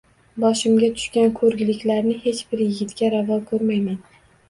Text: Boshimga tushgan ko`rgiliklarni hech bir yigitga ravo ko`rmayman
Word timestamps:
Boshimga 0.43 0.89
tushgan 1.01 1.29
ko`rgiliklarni 1.41 2.17
hech 2.25 2.43
bir 2.55 2.67
yigitga 2.67 3.15
ravo 3.19 3.43
ko`rmayman 3.55 4.05